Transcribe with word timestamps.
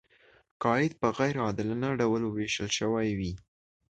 که 0.59 0.65
عاید 0.71 0.93
په 1.01 1.07
غیر 1.17 1.35
عادلانه 1.45 1.89
ډول 1.99 2.21
ویشل 2.25 2.69
شوی 2.79 3.09
وي. 3.19 3.33